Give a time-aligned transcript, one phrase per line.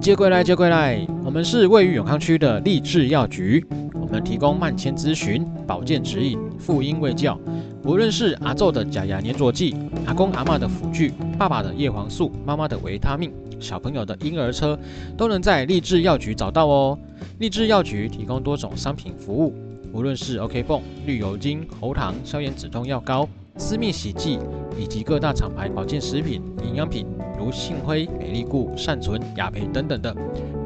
[0.00, 7.38] 接归来，接归来，我们是位于永康区的立志药局，我们提供慢签咨询、保健指引、妇婴卫教，
[7.84, 9.76] 无论是阿祖的假牙粘着剂、
[10.06, 14.78] 阿公阿嬷的辅具、爸爸的叶黄素、妈妈的维他命、小朋友的婴儿车，
[15.18, 16.98] 都能在立志药局找到哦。
[17.38, 19.54] 立志药局提供多种商品服务，
[19.92, 23.28] 无论是 OK 泵、绿油精、喉糖、消炎止痛药膏、
[23.60, 24.38] 私密洗剂，
[24.74, 27.06] 以及各大厂牌保健食品、营养品。
[27.38, 30.16] 如信辉、美丽固、善存、雅培等等的，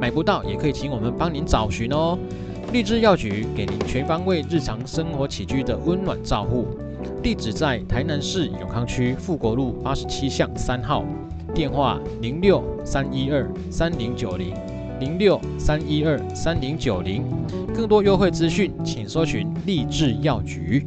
[0.01, 2.17] 买不到也可以请我们帮您找寻哦。
[2.73, 6.69] 立志药局给您全方位日常生活起居的温暖照护，
[7.21, 11.05] 地址在台南市永康区富国路八十七巷三号，
[11.53, 14.55] 电话零六三一二三零九零
[15.01, 17.25] 零六三一二三零九零，
[17.75, 20.87] 更多优惠资讯请搜寻立志药局。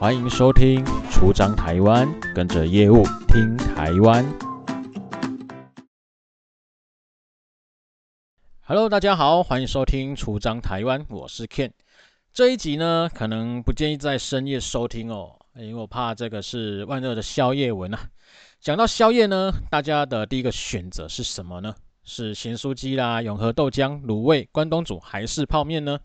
[0.00, 4.24] 欢迎收听《出张台湾》，跟着业务听台湾。
[8.60, 11.72] Hello，大家好，欢迎收听《出张台湾》，我是 Ken。
[12.32, 17.98] 这一集呢，可能不建议在深夜收听哦，因为我怕这个是万恶的宵夜文啊。
[18.60, 21.74] 讲到宵夜呢，大家的第一个选择是什么呢？
[22.04, 25.98] 是咸酥鸡啦、永和豆浆、卤味、关东煮，还是泡面呢？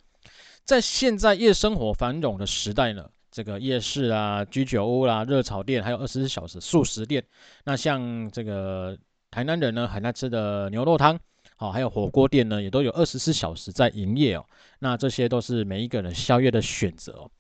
[0.66, 3.08] 在现在夜生活繁荣的时代呢？
[3.34, 7.26] 这个夜市啊、居酒屋啦、啊、热炒店，还有二十四小时素食店。
[7.66, 8.96] 那像这个
[9.32, 11.20] 台南人呢，很爱吃的牛肉汤，
[11.56, 14.46] 好，还有火锅店呢，也都有二十四小时在营业哦。
[14.78, 17.32] 那这些都是每一个人宵夜的选择哦。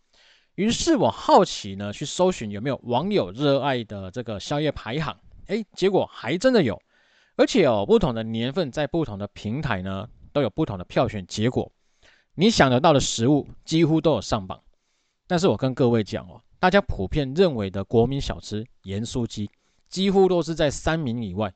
[0.55, 6.81] 于是我好奇呢，去搜寻有没有网友热爱的这个宵夜排行，哎，结果还真的有，
[7.35, 11.71] 而且哦，不同的年份在不同的平台呢，都有不同的票选结果。
[12.33, 14.59] 你想得到的食物几乎都有上榜。
[15.33, 19.49] 但是我跟各位讲哦，大家普遍认为的国民小吃盐酥鸡，
[19.89, 21.51] 几乎都是在三名以外，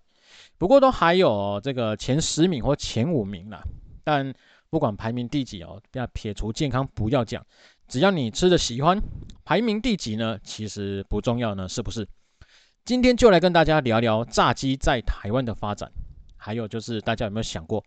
[0.58, 3.62] 不过都还有这个前十名或前五名啦。
[4.04, 4.34] 但
[4.72, 7.46] 不管排名第几哦，要撇除健康不要讲，
[7.88, 9.00] 只要你吃的喜欢，
[9.46, 12.08] 排名第几呢，其实不重要呢，是不是？
[12.84, 15.88] 今天就来跟大家聊聊炸鸡在台湾的发展，
[16.36, 17.84] 还有就是大家有没有想过，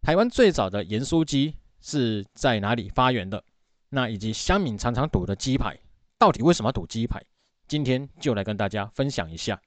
[0.00, 3.44] 台湾最早的盐酥鸡是在哪里发源的？
[3.94, 5.78] 那以及乡民常常赌的鸡排，
[6.18, 7.22] 到底为什么要赌鸡排？
[7.68, 9.62] 今天就来跟大家分享一下。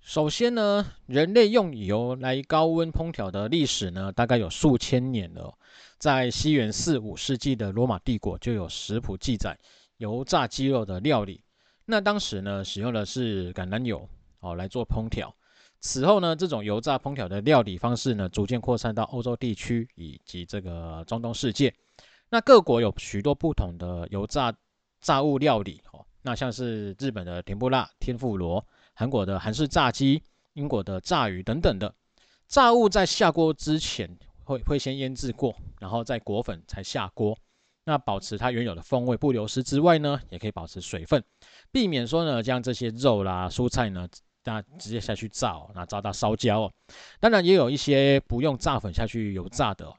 [0.00, 5.52] 首先呢，人类用油来高温烹调的历史呢，大概有数千年了。
[5.98, 9.58] 在西元四五世纪的罗马帝国就有食谱记载
[9.96, 11.42] 油炸鸡肉的料理。
[11.86, 14.08] 那当时呢，使用的是橄榄油
[14.38, 15.34] 哦来做烹调。
[15.80, 21.74] 此后呢，这种油炸烹调的料理方式呢，逐渐扩散到欧洲地区以及这个中东世界。
[22.28, 24.52] 那各国有许多不同的油炸
[25.00, 28.64] 炸物料理哦，那像是日本的甜不辣天妇罗，
[28.94, 30.20] 韩国的韩式炸鸡，
[30.54, 31.94] 英国的炸鱼等等的
[32.48, 34.10] 炸物，在下锅之前
[34.42, 37.38] 会会先腌制过，然后再裹粉才下锅。
[37.84, 41.22] 那保持它原有的风味不流失之外呢，也可以保持水分，
[41.70, 44.08] 避免说呢将这些肉啦蔬菜呢，
[44.42, 46.72] 那直接下去炸哦，那炸到烧焦哦。
[47.20, 49.94] 当然也有一些不用炸粉下去油炸的。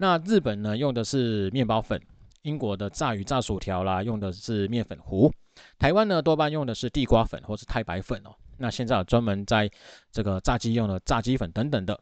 [0.00, 2.00] 那日本呢，用的是面包粉，
[2.42, 5.28] 英国的炸鱼炸薯条啦，用的是面粉糊，
[5.76, 8.30] 台湾呢多半用的是地瓜粉或是太白粉哦。
[8.56, 9.68] 那现在有专门在
[10.12, 11.98] 这个炸鸡用的炸鸡粉等等的。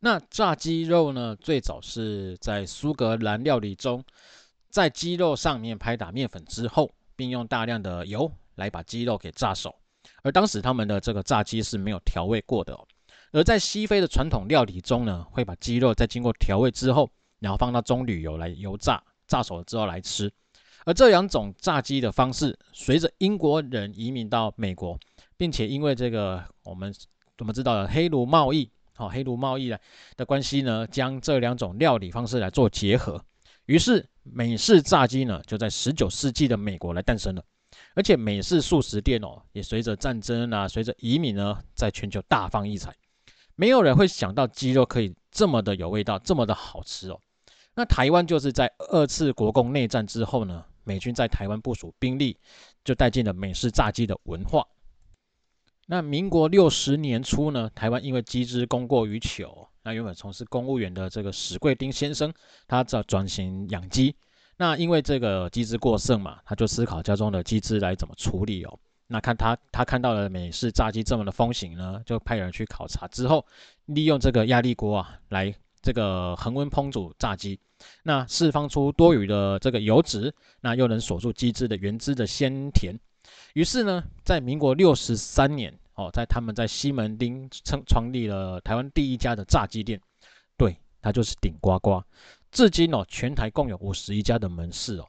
[0.00, 4.04] 那炸鸡肉呢，最早是在苏格兰料理中，
[4.68, 9.74] 在鸡肉上面拍打面粉之后，并用大量的油来把鸡肉给炸熟，
[10.22, 12.86] 而当时他们的这个炸鸡是没有调味过的哦。
[13.32, 20.32] 而在西非的传统料理中呢，会把鸡肉在经过调味之后，然后放到棕榈油来油炸，炸熟了之后来吃。
[20.84, 24.98] 而这两种炸鸡的方式，随着英国人移民到美国，
[25.36, 26.94] 并且因为这个我们
[27.38, 29.78] 我们知道的黑奴贸易，好黑奴贸易的
[30.16, 33.22] 的关系呢，将这两种料理方式来做结合，
[33.66, 37.44] 于是美式炸鸡呢就在十九世纪的美国来诞生了。
[37.94, 42.96] 而且美式速食店哦，也随着战争啊，随着移民呢，在全球大放异彩。
[43.60, 47.20] 没有人会想到鸡肉可以这么的有味道，这么的好吃哦。
[47.74, 52.38] 那台湾就是在二次国共内战之后呢，美军在台湾部署兵力，
[52.84, 54.64] 就带进了美式炸鸡的文化。
[55.86, 62.32] 那民国六十年初呢，台湾因为鸡只供过于求，那原本从事公务员的这个史贵丁先生，
[62.68, 64.14] 他在转型养鸡。
[64.56, 68.78] 那因为这个鸡只过剩嘛，他就思考家中的鸡只来怎么处理哦。
[69.10, 73.44] 那看他，他看到了美式炸鸡这么的风行呢，就派人去考察之后，
[73.86, 77.58] 利用这个压力锅啊，来这个恒温烹煮炸鸡，
[78.02, 82.94] 那释放出多余的这个油脂，那又能锁住鸡汁的原汁的鲜甜。
[83.54, 89.98] 于是呢，在民国六十三年哦，在他们在西门町创创立了台湾第一家的炸鸡店，
[90.58, 92.02] 对，它就是顶呱呱。
[92.50, 95.08] 至今哦，全台共有五十一家的门市哦。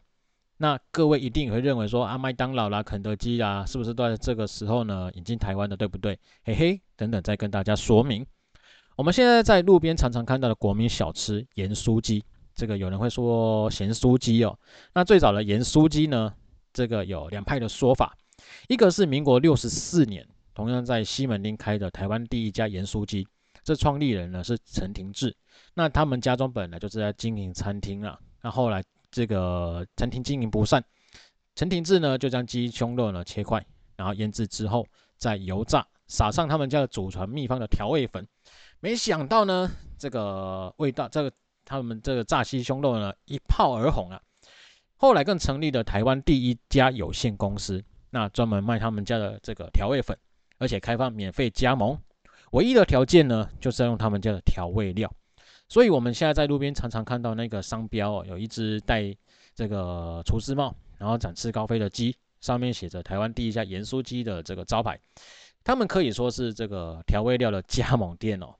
[0.61, 6.19] 那各位一定会认为说啊，麦当劳啦、肯德基啦，是不是都在这个时候呢引进台湾的，对不对？
[6.43, 8.25] 嘿嘿，等等，再跟大家说明。
[8.97, 12.21] 我们现在在路边常常看到的国民小吃盐酥鸡，
[12.53, 14.59] 这个有人会说咸酥鸡哦。
[14.93, 16.33] 那最早的盐酥鸡呢，
[16.73, 18.13] 这个有两派的说法，
[18.67, 23.25] 一个是民国六十四年，同样在西门町开的台湾第一家盐酥鸡，
[23.63, 25.33] 这创立人呢是陈廷志。
[25.73, 30.83] 那他们家中本来就是在经营餐厅啊，那后来这个餐厅经营不善，
[31.55, 33.65] 陈廷志呢就将鸡胸肉呢切块，
[33.95, 34.85] 然后腌制之后
[35.17, 38.27] 再油炸，撒上他们家的祖传秘方的调味粉。
[38.79, 41.31] 没想到呢，这个味道，这个
[41.65, 44.21] 他们这个炸鸡胸肉呢，一炮而红啊！
[44.95, 50.17] 后来更成立了台湾第一家有限公司，那专门卖他们家的这个调味粉，
[50.57, 51.99] 而且开放免费加盟。
[52.51, 55.11] 唯一的条件呢，就是要用他们家的调味料。
[55.69, 59.15] 所以我们现在在路边常常看到那个商标哦，有一只戴
[59.53, 64.99] 这个厨师帽，然后展翅高飞的鸡，上面写着台湾第一家盐酥鸡的这个招牌。
[65.63, 68.55] 他们可以说是这个调味料的加盟店哦。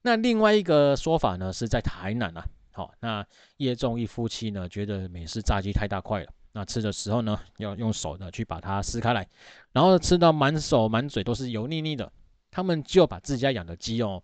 [0.00, 3.26] 那另外一个说法呢，是在台南啊，好，那
[3.58, 9.28] 叶仲义夫妻呢，觉得美式炸鸡太大块了，那吃的时候呢，要用手呢去把它撕开来，
[9.72, 12.10] 然后吃到满手满嘴都是油腻腻的，
[12.50, 14.22] 他们就把自家养的鸡哦，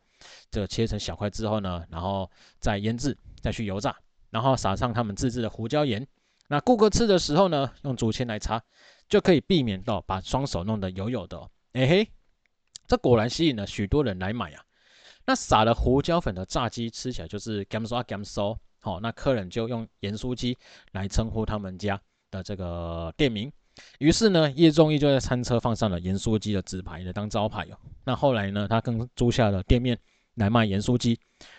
[0.50, 3.96] 这切成小块之后呢，然后再腌制，再去油炸，
[4.30, 6.06] 然后撒上他们自制的胡椒盐，
[6.48, 8.62] 那顾客吃的时候呢，用竹签来擦，
[9.08, 12.08] 就可以避免到把双手弄得油油的哦，哎嘿，
[12.86, 14.62] 这果然吸引了许多人来买啊。
[15.24, 20.58] 那撒了胡椒粉的炸鸡吃起来就是咸酥啊咸酥，好，那客人就用盐酥鸡
[20.92, 23.50] 来称呼他们家的这个店名。
[24.00, 27.78] 于是呢，叶仲义就在餐车放上了盐酥鸡的纸牌来当招牌哦。
[28.04, 29.96] 那后来呢，他更租下了店面
[30.34, 31.18] 来卖盐酥鸡，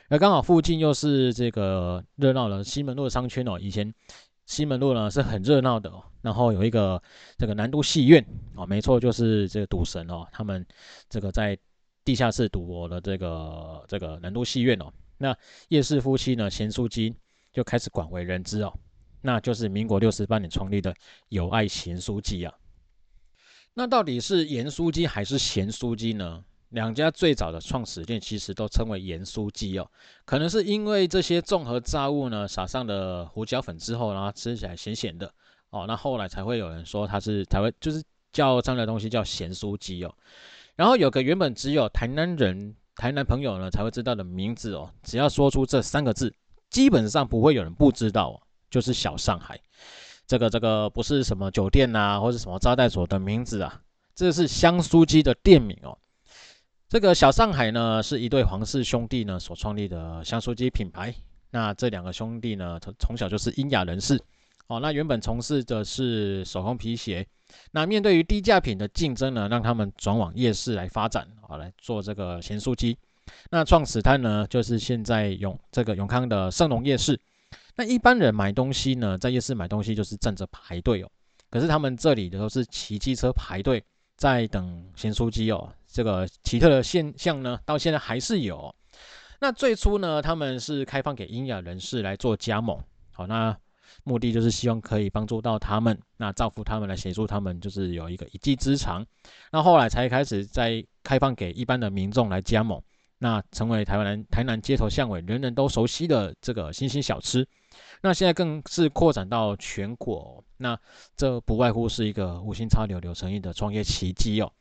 [0.10, 3.60] 而刚好附近又是这个热闹的西门路商圈哦。
[3.60, 3.94] 以前
[4.46, 7.02] 西门路呢是很热闹的哦，然后有一个
[7.38, 8.26] 这个南都戏院
[8.56, 10.66] 哦，没错，就是这个赌神哦，他们
[11.10, 11.58] 这个在。
[12.06, 15.34] 地下室赌博的这个这个南都戏院哦，那
[15.70, 17.16] 叶氏夫妻呢，咸酥鸡
[17.54, 18.78] 就开始广为人知哦，
[19.22, 20.94] 那就是民国六十八年创立的
[21.30, 22.54] 友爱咸酥鸡啊。
[23.74, 26.44] 那到底是盐酥鸡还是咸酥鸡呢？
[26.74, 29.88] 两家最早的创始店其实都称为盐酥鸡哦，
[30.26, 35.32] 可能是因为这些综合炸物呢撒上了胡椒粉之后，然后吃起来咸咸的
[35.70, 40.12] 哦，那后来才会有人说它是才会就是叫这样的东西叫咸酥鸡哦。
[40.76, 46.34] 然后有个原本只有台南人、台南朋友呢才会知道的名字哦，只要说出这三个字，
[46.72, 48.42] 基本上不会有人不知道哦，
[48.72, 49.62] 就是小上海。
[50.26, 53.80] 这个这个不是什么酒店呐、啊，或者什么招待所的名字啊，
[54.16, 55.96] 这是香酥鸡的店名哦。
[56.94, 61.12] 这个小上海呢，是一对皇室兄弟呢所创立的香酥鸡品牌。
[61.50, 64.22] 那这两个兄弟呢，从从小就是英雅人士
[64.68, 64.80] 哦。
[64.80, 67.26] 那原本从事的是手工皮鞋。
[67.72, 72.96] 那面对于低价品的竞争呢，让他们转往夜市来发展啊，来做这个咸酥鸡。
[73.50, 77.20] 那创始摊呢，就是现在永这个永康的盛隆夜市。
[77.76, 81.10] 那一般人买东西呢，在夜市买东西就是站着排队哦。
[81.50, 83.84] 可是他们这里的都是骑机车排队
[84.24, 85.70] 在等咸酥鸡哦。
[85.86, 88.74] 这个奇特的现象呢，到现在还是有。
[89.42, 92.80] 那最初呢，他们是开放给英雅人士来做加盟。
[93.12, 93.54] 好，那。
[94.06, 99.06] 目的就是希望可以帮助到他们，那造福他们，来协助他们，就是有一个一技之长。
[99.52, 102.82] 那后来才开始在开放给一般的民众来加盟，
[103.20, 107.48] 那成为台湾台南街头巷尾人人都熟悉的这个新兴小吃。
[108.02, 110.80] 那现在更是扩展到全国，那
[111.16, 114.52] 这不外乎是一个无心插柳柳成荫的创业奇迹哦。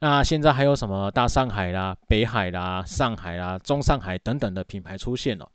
[0.00, 5.50] 那现在还有什么大上海啦、北海啦、上海啦、中上海等等的品牌出现了。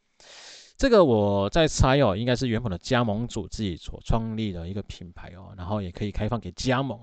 [0.77, 6.97] 这个我在猜哦，应该是原本的加盟主自己所创立的一个品牌哦，然后也可以开放给加盟。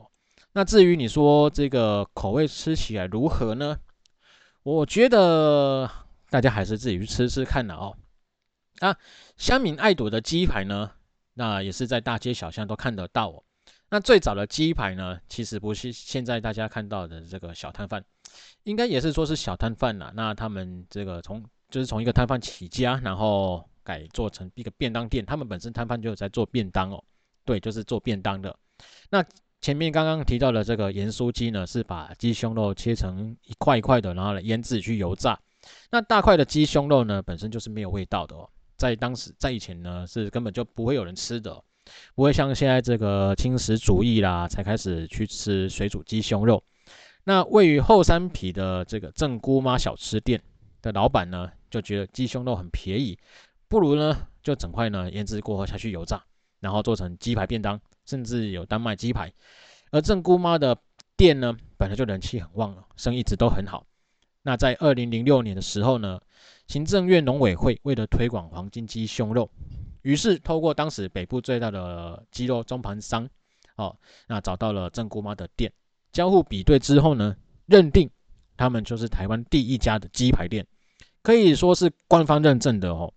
[0.53, 3.79] 那至于你说这个口味吃起来如何呢？
[4.62, 5.88] 我觉得
[6.31, 7.95] 大家还是自己去吃吃看的哦。
[8.81, 8.97] 啊，
[9.37, 10.91] 乡民爱朵的鸡排呢，
[11.38, 13.45] 那也是在大街小巷都看得到哦。
[13.90, 18.02] 那最早的鸡排呢，其实不是现在大家看到的这个小摊贩，
[18.64, 20.11] 应该也是说是小摊贩啦。
[20.16, 25.25] 那他们这个从就是从一个摊贩起家，然后改做成一个便当店。
[25.25, 27.05] 他们本身摊贩就有在做便当哦，
[27.45, 28.57] 对，就是做便当的。
[29.11, 29.25] 那
[29.61, 35.38] 前面刚刚提到的这个盐酥鸡呢，是把鸡胸肉切成一块一块的，然后来腌制去油炸。
[35.90, 41.62] 那大块的鸡胸肉呢，本身就是没有味道的哦，在当时在以前呢，是根本就不会有人吃的，
[42.14, 46.62] 不会像现在这个轻食主义啦，才开始去吃水煮鸡胸肉。
[47.25, 50.40] 那位于后山皮的这个郑姑妈小吃店
[50.83, 53.18] 的老板呢，就觉得鸡胸肉很便宜，
[53.68, 56.23] 不如呢就整块呢腌制过后下去油炸，
[56.61, 59.33] 然后做成鸡排便当，甚至有单卖鸡排。
[59.90, 60.76] 而郑姑妈的
[61.16, 63.87] 店呢，本来就人气很旺，生意一直都很好。
[64.42, 66.21] 那在二零零六年的时候呢，
[66.68, 69.49] 行政院农委会为了推广黄金鸡胸肉，
[70.02, 73.28] 于是透过当时北部最大的鸡肉中盘商，
[73.76, 73.96] 哦，
[74.26, 75.73] 那找到了郑姑妈的店。
[76.12, 78.11] 交互比对之后呢，认定
[78.56, 80.66] 他们就是台湾第一家的鸡排店，
[81.23, 83.12] 可以说是官方认证的哦。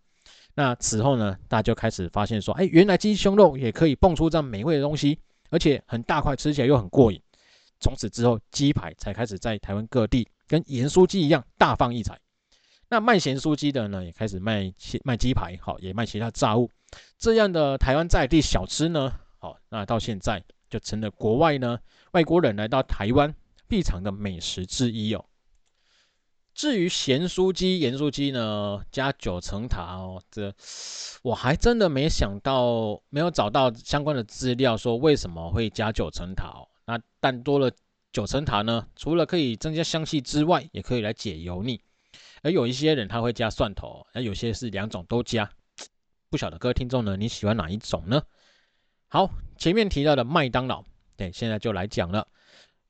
[0.54, 5.18] 那此后呢，大家就开始发现说，哎，原来鸡胸肉也可以蹦出这样美味的东西，
[5.50, 7.22] 而且很大块，吃起来又很过瘾。
[7.80, 12.20] 从此之后，鸡排才开始在台湾各地跟盐酥鸡一样大放异彩。
[12.90, 16.70] 那卖咸酥鸡的呢，也开始卖卖鸡排，好，也卖其他炸物。
[17.18, 20.44] 这样的台湾在地小吃呢，好，那到现在。
[20.70, 21.80] 就成了国外呢，
[22.12, 23.34] 外国人来到台湾
[23.68, 25.26] 必尝的美食之一哦。
[26.54, 30.54] 至于咸酥鸡、盐酥鸡呢，加九层塔哦，这
[31.24, 36.70] 我还真的没想到，没有找到相关的资料说为什么会加九层塔哦。
[36.86, 37.72] 那但多了
[38.12, 41.82] 九层塔呢，除了可以增加香气之外，也可以来解油腻。
[42.42, 45.50] 而有一些人他会加蒜头，而有些是两种都加。
[46.30, 48.22] 不晓得各位听众呢，你喜欢哪一种呢？
[49.08, 50.84] 好，前面提到的麦当劳，
[51.18, 52.28] 对，现在就来讲了。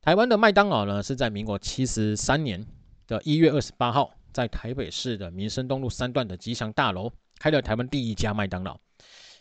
[0.02, 2.66] 台湾的麦当劳呢，是在民国七十三年
[3.08, 8.78] 的一月二十八号，在台北市的民生东路三段的吉祥大楼开了台湾第一家麦当劳。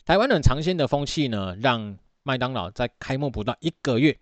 [0.04, 4.18] 台湾人尝鲜的风气呢，让麦当劳在开幕不到一个月，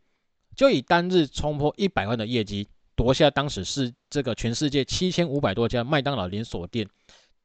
[0.54, 6.88] 就以单日冲破一百万的业绩，夺下当时是这个全世界七千五百多家麦当劳连锁店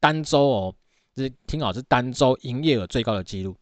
[0.00, 0.74] 单周哦，
[1.14, 3.54] 这听好是单周营业额最高的记录。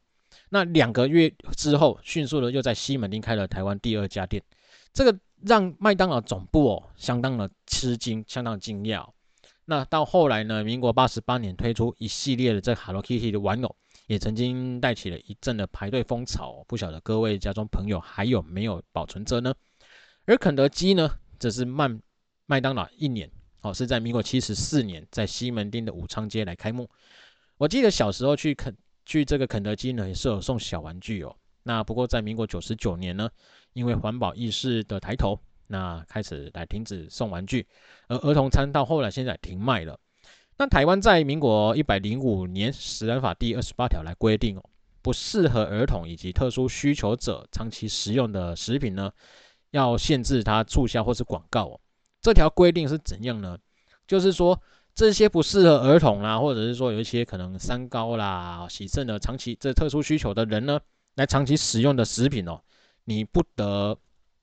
[0.48, 4.42] 那两个月之后，迅速的又在西门町开了台湾第二家店，
[4.92, 9.06] 这个让麦当劳总部哦相当的吃惊，相当惊讶。
[9.64, 16.64] 那到后来呢，民国八十八年推出一系列的这 Hello Kitty 的玩偶，也曾经带起了一阵的排队风潮。
[16.66, 19.54] 不晓得各位家中朋友还有没有保存着呢？
[20.26, 22.00] 而肯德基呢，这是慢
[22.46, 23.28] 麦当劳一年
[23.62, 26.88] 哦，是在民国七十四年在西门町的武昌街来开幕。
[27.56, 28.72] 我记得小时候去肯。
[29.06, 31.34] 去这个肯德基呢，也是有送小玩具哦。
[31.64, 33.28] 那不过在民国九十九年呢，
[33.72, 37.66] 因为环保意识的抬头，那开始来停止送玩具，
[38.06, 39.98] 而儿童餐到后来现在停卖了。
[40.56, 44.62] 那台湾在民国一百零五年食安法第二十八条来规定哦，
[45.02, 49.10] 不适合儿童以及特殊需求者长期食用的食品呢，
[49.70, 51.80] 要限制它促销或是广告哦。
[52.20, 53.58] 这条规定是怎样呢？
[54.06, 54.60] 就是说。
[54.92, 60.78] 这些不适合儿童啦，或者是说有一些可能三高啦、喜肾的长期这特殊需求的人呢，
[61.14, 62.60] 来长期使用的食品哦，
[63.04, 63.96] 你不得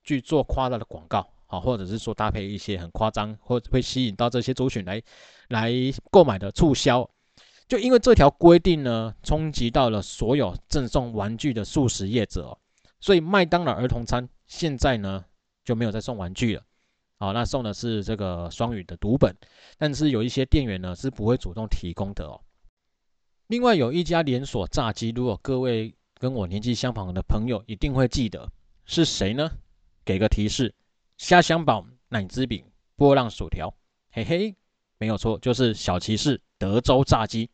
[0.06, 5.04] 去做夸大的广告啊，或者是说搭配一些很夸张或者会吸引到这些族群来
[5.50, 5.72] 来
[6.10, 7.08] 购买的促销。
[7.68, 12.58] 就因为这条规定呢，冲击到了所有赠送玩具的素食业者哦，
[13.02, 15.26] 所以麦当劳儿童餐现在呢
[15.64, 16.64] 就没有再送玩具了。
[17.20, 19.36] 好，那送的是这个双语的读本，
[19.78, 22.42] 但是有一些店员呢是不会主动提供的哦。
[23.48, 28.52] 另外有一家连锁炸鸡，如果各位跟我年纪相仿的朋友一定会记得
[28.86, 29.50] 是谁呢？
[30.06, 30.74] 给个提示：
[31.18, 32.64] 虾香堡、奶滋饼、
[32.96, 33.74] 波浪薯条，
[34.12, 34.56] 嘿嘿，
[34.98, 37.50] 没有错，就是小骑士德州炸鸡。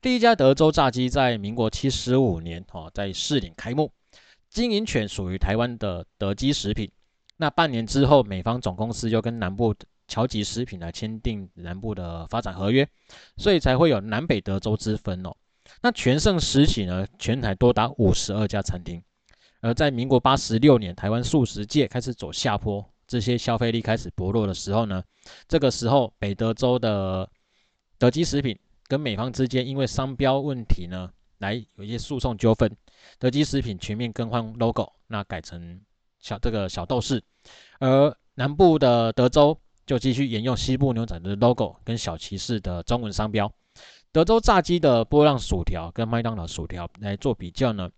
[0.00, 3.92] 第一家德州炸鸡在民国七十五年哦，在士林开幕，
[4.54, 6.88] 经营权属于台湾的德基食品。
[7.36, 9.74] 那半年之后，美方总公司又跟南部
[10.06, 12.88] 乔吉食品来签订南部的发展合约，
[13.36, 15.34] 所以才会有南北德州之分哦。
[15.82, 19.02] 那全盛时期呢，全台多达五十二家餐厅。
[19.60, 25.02] 而在民国八十六年，台湾素食界开始走下坡，这些消费力开始薄弱的时候呢，
[25.48, 27.28] 这个时候北德州的
[27.98, 28.56] 德基食品
[28.86, 32.70] 跟美方之间因为商标问题呢，来有一些诉讼纠纷，
[33.18, 35.80] 德基食品全面更换 logo，那改成。
[36.20, 37.22] 小这个小豆士，
[37.80, 43.52] 而南部的德州就继续沿用西部牛仔的 logo 跟小骑士的中文商标。
[44.10, 47.90] 德州炸鸡的波浪薯条跟麦当劳薯条来做比较呢，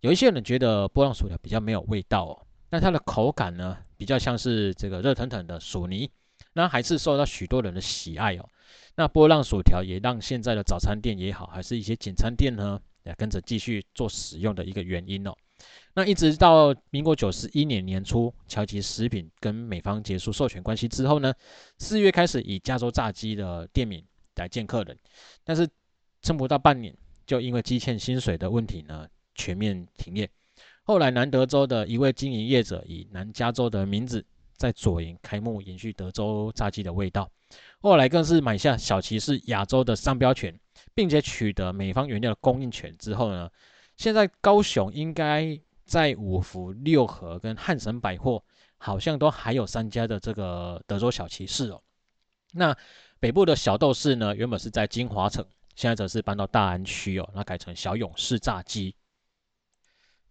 [0.00, 6.10] 有一些人觉得波浪薯条比较没有味道哦，那它的口感呢比较像是这个热腾腾的薯泥，
[6.54, 8.48] 那还是受到许多人的喜爱哦。
[8.96, 15.34] 那波浪薯条也让现在的早餐店也好，还是一些简餐店呢，也跟着继续做使用的一个原因哦。
[15.94, 21.32] 那一直到民国九十一年年初，乔吉食品跟美方结束授权关系之后呢，
[21.78, 24.04] 四月开始以加州炸鸡的店名
[24.36, 24.96] 来见客人，
[25.42, 25.66] 但是
[26.22, 26.96] 撑不到半年，
[27.26, 30.28] 就因为积欠薪水的问题呢，全面停业。
[30.84, 34.24] 后来南德州的一位经营业者以南加州的名字
[34.56, 37.28] 在左营开幕，延续德州炸鸡的味道。
[37.80, 40.58] 后来更是买下小骑士亚洲的商标权，
[40.98, 43.48] 并且取得美方原料的供应权之后呢，
[43.96, 48.42] 现在高雄应该在五福、六合跟汉神百货，
[48.78, 51.80] 好像都还有三家的这个德州小骑士哦。
[52.52, 52.76] 那
[53.20, 58.96] 北部的小斗士呢，原本是在金华城，现在则是搬到大安区哦，那改成小勇士炸鸡。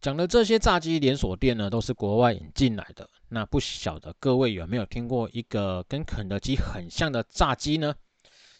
[0.01, 3.09] 讲的这些炸鸡连锁店呢，都是国外引进来的。
[3.29, 7.95] 那不晓得各位有没有听过一个跟肯德基很像的炸鸡呢？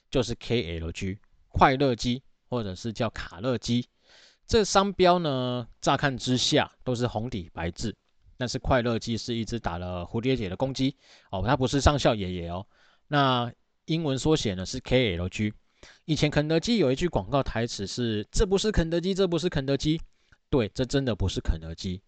[0.09, 1.17] 就是 KLG
[1.57, 3.89] 快乐鸡，或者是叫卡乐鸡。
[4.45, 7.95] 这商标呢，乍看之下都是红底白字，
[8.37, 10.95] 但是快乐鸡是一只打了蝴蝶结的公鸡
[11.31, 12.63] 哦，它不是上校爷爷哦。
[13.07, 13.51] 那
[13.85, 15.51] 英文缩写呢是 KLG。
[16.05, 19.99] 以前肯德基有一句广告台词是：“这不是肯德基，这不是肯德基。”
[20.51, 22.03] 对，这真的不是肯德基，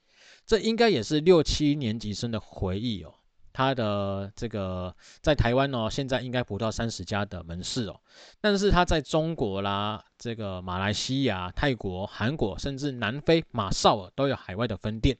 [0.46, 3.16] 这应该也是六七年级生的回忆哦。
[3.52, 8.00] 他的这个在台湾哦，现在应该不到三十家的门市哦，
[8.40, 15.18] 但是他在中国啦、这个马来西亚、泰国、韩国，甚至南非马绍尔都有海外的分店，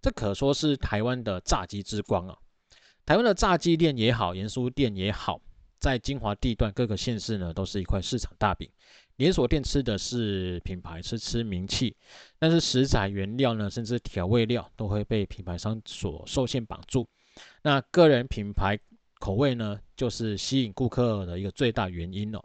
[0.00, 2.36] 这可说是台湾的炸鸡之光啊。
[3.04, 5.40] 台湾的炸鸡店也好，盐酥店也好，
[5.78, 8.68] 在精华地段各个县市呢，都是一块市场大饼。
[9.16, 11.96] 连锁店吃的是品牌，是吃名气，
[12.38, 17.08] 但是食材原料呢，甚至调味料都会被品牌商所受限绑住。
[17.62, 18.78] 那个人品牌
[19.18, 22.42] 口味呢，就是吸引顾客的一个最大原因哦。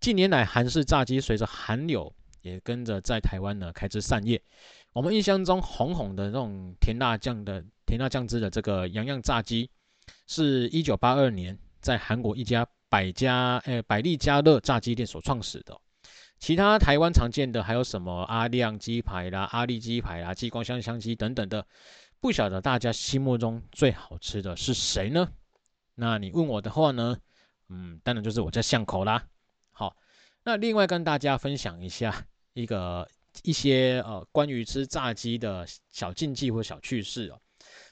[0.00, 4.40] 近年来，韩式炸鸡随着韩流也跟着在台湾呢开枝散叶。
[4.92, 9.70] 我们印象中红红的那种甜辣酱的甜辣酱汁的这个洋洋炸鸡，
[10.26, 15.78] 是一九八二年在韩国一家百家诶百利家乐炸鸡店所创始的。
[16.38, 21.66] 其他台湾常见的还有什么阿亮鸡排啦、阿力鸡排啦、激光香香鸡等等的，
[22.20, 25.30] 不晓得大家心目中最好吃的是谁呢？
[25.94, 27.16] 那你问我的话呢，
[27.68, 29.26] 嗯，当然就是我家巷口啦。
[29.70, 29.96] 好，
[30.44, 33.08] 那另外跟大家分享一下一个
[33.42, 37.40] 一些呃关于吃炸鸡的小禁忌或小趣事哦。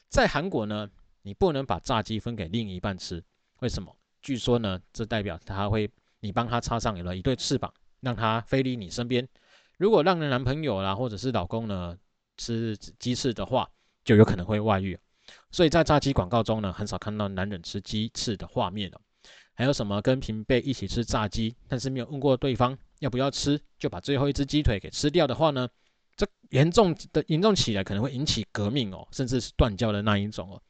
[0.09, 0.89] 在韩国呢，
[1.23, 3.25] 你不能把炸鸡分给另一半吃，
[3.61, 3.97] 为什么？
[4.23, 7.73] 据说呢，这代表他会你帮他插上了一对翅膀。
[8.01, 9.27] 让他飞离你身边。
[9.79, 11.97] 如果让你男朋友啦，或者是老公呢
[12.37, 13.69] 吃鸡翅的话，
[14.07, 14.99] 就有可能会外遇。
[15.51, 19.01] 所以在炸鸡广告中呢，很少看到男人吃鸡翅的画面了。
[19.53, 25.69] 还有什么跟平辈一起吃炸鸡，但是没有问过对方要不要吃，就把最后一只鸡腿给吃掉的话呢？
[26.17, 30.63] 这严重的严重起来可能会引起革命哦，甚至是断交的那一种哦。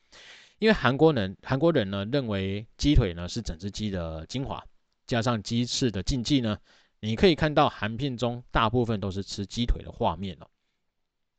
[0.59, 4.65] 因为韩国人韩国人呢认为鸡腿呢是整只鸡的精华，
[5.07, 6.57] 加上鸡翅的禁忌呢。
[7.01, 10.49] 你可以看到韩片中大部分都是吃鸡腿的画面哦，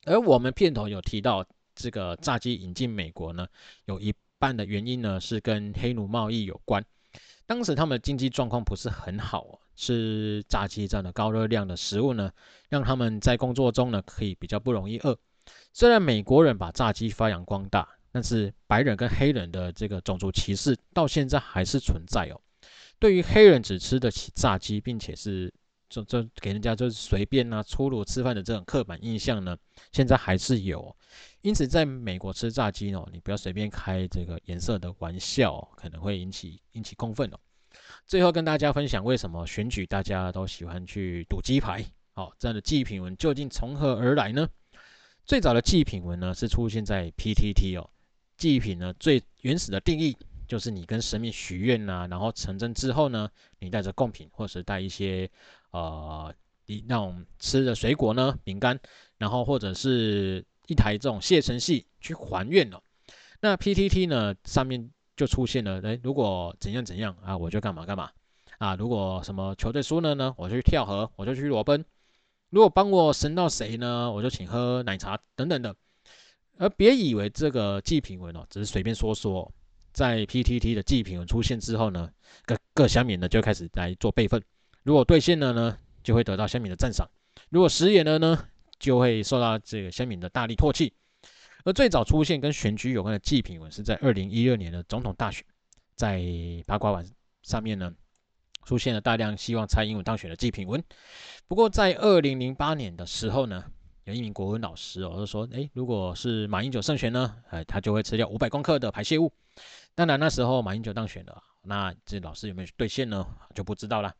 [0.05, 1.43] 而我们片头有提到
[1.77, 3.47] 这个炸鸡引进美国呢，
[3.85, 6.83] 有一半的原因呢是跟黑奴贸易有关。
[7.45, 12.29] 当时他们的经济状况不是很好哦，吃炸鸡这样的高热量的食物呢，
[12.67, 15.17] 让他们在工作中呢可以比较不容易饿。
[15.71, 22.41] 虽然美国人把炸鸡发扬光大，但是白人跟黑人的这个种族歧视到现在还是存在哦。
[22.99, 25.53] 对于黑人只吃得起炸鸡，并且是
[25.87, 29.55] 这这给人家就是随便啊粗鲁吃饭的这种刻板印象呢，
[29.93, 30.96] 现在还是有。
[31.41, 37.39] 因此，在美国吃炸鸡哦，你不要随便开这个颜色的玩笑哦，可能会引起引起公愤哦。
[38.05, 41.85] 最后跟大家分享，为什么选举大家都喜欢去赌鸡排？
[42.13, 44.47] 好，这样的祭品文究竟从何而来呢？
[45.25, 47.89] 最早的祭品文呢，是出现在 PTT 哦。
[48.37, 50.17] 祭品呢，最原始的定义。
[50.47, 55.29] 就是你跟神明许愿呐，然后成真之后呢，你带着贡品，或者是带一些
[55.71, 56.33] 呃，
[56.67, 58.79] 你那种吃的水果呢、饼干，
[59.17, 62.81] 然后或者是一台这种谢神器去还愿了。
[63.41, 68.11] 那 PTT 呢上面就出现了，诶，如果怎样怎样啊，我就干嘛干嘛
[68.59, 68.75] 啊。
[68.75, 71.83] 如果什么球队输了呢，我就去跳河，我就去裸奔。
[72.49, 75.75] 如果帮我神到谁呢，我就请喝奶茶等等的。
[76.57, 79.51] 而别以为这个祭品文哦，只是随便说说。
[79.93, 82.11] 在 PTT 的祭品文出现之后呢，
[82.45, 84.39] 各各乡民呢就开始来做备份。
[84.83, 87.07] 如果兑现了呢，就会得到乡民的赞赏；
[87.49, 88.47] 如果食言了呢，
[88.79, 90.93] 就会受到这个乡民的大力唾弃。
[91.63, 95.43] 而最早出现跟选举有关的祭品文，是在二零一二年的总统大选，
[95.95, 96.23] 在
[96.65, 97.05] 八卦网
[97.43, 97.93] 上面呢，
[98.63, 100.81] 出现了大量希望蔡英文当选的祭品文。
[101.47, 103.65] 不过在二零零八年的时候呢，
[104.05, 109.33] 有一名国文老师哦就说：“诶，如果是马英九胜选呢，哎，他就会吃掉五百公克的排泄物。”
[109.93, 113.27] 当然那时候马英九当选了，那这老师有没有兑现呢？
[113.53, 114.13] 就不知道了。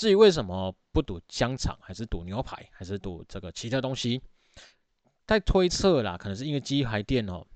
[0.00, 4.22] 至于为什么不赌香肠，还是赌牛排，还是赌这个其他东西，
[5.26, 7.46] 在推测啦，可能是因为鸡排店哦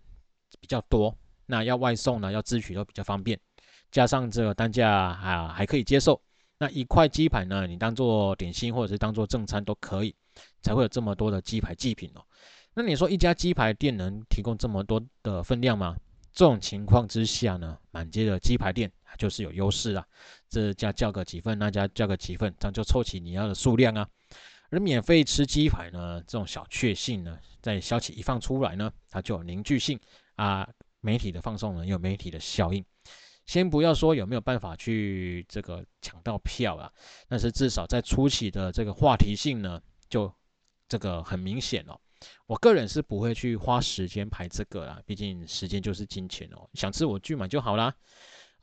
[0.60, 3.40] 比较多，那要外送呢，要自取都比较方便，
[3.90, 6.20] 加上这个单价啊还可以接受。
[6.58, 10.14] 那一块鸡排呢，你当做点心或者是当做正餐都可以，
[10.60, 12.22] 才会有这么多的鸡排祭品哦。
[12.74, 15.96] 那你说一家鸡排店能提供这么多的分量吗？
[16.30, 20.06] 这种情况之下呢，满街的鸡排店就是有优势啊。
[20.48, 24.08] 这家叫个几份，那家叫个几份，这样就凑齐你要的数量啊。
[24.70, 29.98] 而免费吃鸡排呢，这种小确幸呢，在消息一放出来呢，它就有凝聚性
[30.36, 30.68] 啊。
[31.00, 32.82] 媒体的放送呢，有媒体的效应。
[33.44, 36.90] 先不要说有没有办法去这个抢到票啊，
[37.28, 40.32] 但是至少在初期的这个话题性呢，就
[40.88, 42.00] 这个很明显哦。
[42.46, 46.66] 我个人是不会去花时间排这个啦，毕竟时间就是金钱哦。
[46.72, 47.94] 想吃我去买就好啦。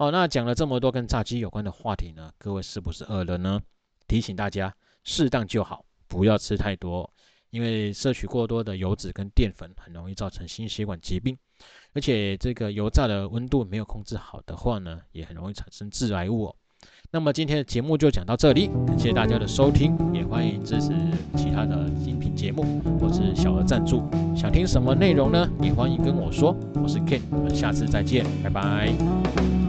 [0.01, 3.61] 哦，那讲了这么多跟炸鸡有关的话题呢，各位是不是饿了呢？
[4.07, 7.07] 提醒大家，适当就好，不要吃太多，
[7.51, 11.37] 因为摄取过多的油脂跟淀粉，很容易造成心血管疾病。
[11.93, 16.55] 而且这个油炸的温度没有控制好的话呢，也很容易产生致癌物哦。
[17.11, 20.89] 那么今天的节目就讲到这里，感谢大家的收听，也欢迎支持
[21.37, 24.09] 其他的音频节目或是小额赞助。
[24.35, 25.47] 想听什么内容呢？
[25.61, 26.57] 也欢迎跟我说。
[26.81, 29.60] 我是 Ken，我们下次再见，拜拜。